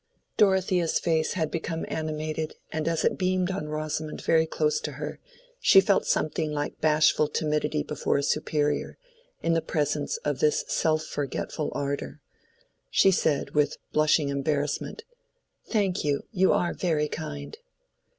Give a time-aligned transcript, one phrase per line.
[0.35, 5.19] Dorothea's face had become animated, and as it beamed on Rosamond very close to her,
[5.59, 8.97] she felt something like bashful timidity before a superior,
[9.43, 12.19] in the presence of this self forgetful ardor.
[12.89, 15.03] She said, with blushing embarrassment,
[15.67, 17.59] "Thank you: you are very kind."